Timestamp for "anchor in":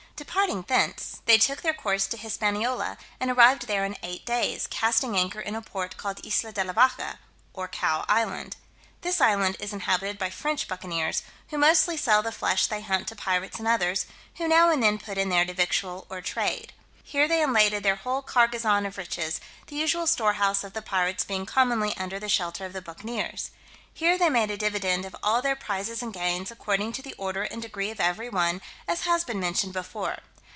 5.17-5.55